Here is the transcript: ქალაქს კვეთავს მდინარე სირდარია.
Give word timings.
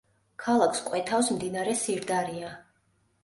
ქალაქს 0.43 0.79
კვეთავს 0.87 1.29
მდინარე 1.35 1.77
სირდარია. 1.83 2.49